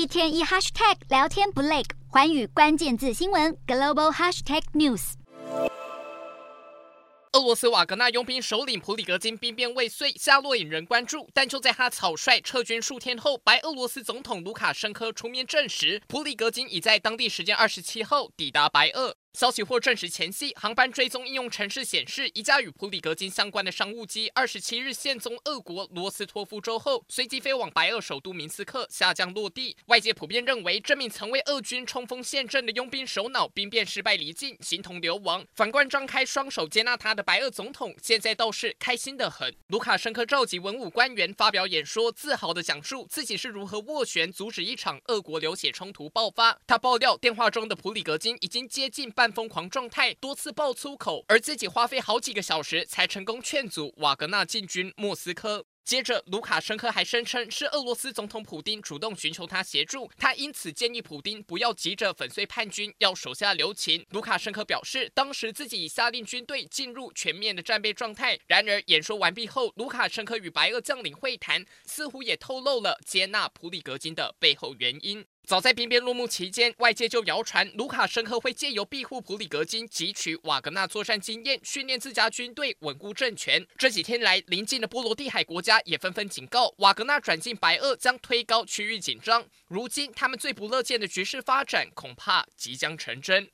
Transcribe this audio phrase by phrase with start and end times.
[0.00, 5.12] 一天一 hashtag 聊天不累，环宇关键字新闻 global hashtag news。
[7.34, 11.28] 俄罗斯瓦格纳佣兵首领普里格金兵变未遂，下落引人关注。
[11.34, 19.14] 但就在他草率撤军数天后，白俄罗斯总统卢卡申科出面证实，普里格金已在当地时间二十七号抵达白俄。
[19.32, 29.76] 消息获证实前夕，航班追踪应用程式显示，一架与普里格金相关的商务机，二十七日现踪俄国罗斯托夫州后，随即飞往白俄首都明斯克下降落地。
[29.86, 35.46] 外界普遍认为，这名曾为俄军冲锋陷阵的佣兵首脑兵变失败离境，形同流亡。
[35.54, 39.54] 反观张开双手接纳他的白俄总统，现在倒是开心得很。
[39.68, 46.58] 卢卡申科召集文武官员发表演说，自豪地讲述自己是如何斡旋阻止一场俄国流血冲突爆发。
[46.66, 49.08] 他爆料，电话中的普里格金已经接近。
[49.20, 55.66] 半疯狂状态，多次爆粗口，而自己花费好几个小时才成功劝阻瓦格纳进军莫斯科。
[55.84, 64.06] 接着，卢卡申科还声称是俄罗斯总统普丁主动寻求他协助，他因此建议普丁不要急着粉碎叛军，要手下留情。
[64.08, 68.38] 卢卡申科表示，当时自己已下令军队进入全面的战备状态。
[68.46, 75.26] 然而，演说完毕后，卢卡申科与白俄将领会谈，似乎也透露了接纳普里格金的背后原因。
[75.50, 83.66] 早在边边落幕期间，外界就谣传卢卡申科会借由庇护普里格金，汲取瓦格纳作战经验，训练自家军队，稳固政权。
[83.76, 89.44] 这几天来，邻近的波罗的海国家也纷纷警告，瓦格纳转进白俄将推高区域紧张。
[89.66, 93.48] 如今，他们最不乐见的局势发展，恐怕即将成真。